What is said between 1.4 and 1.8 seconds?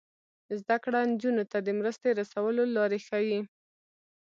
ته د